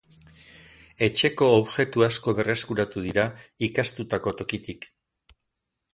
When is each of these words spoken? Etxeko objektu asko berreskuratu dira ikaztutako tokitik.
Etxeko 1.07 1.49
objektu 1.57 2.05
asko 2.07 2.35
berreskuratu 2.41 3.05
dira 3.09 3.27
ikaztutako 3.71 4.35
tokitik. 4.41 4.93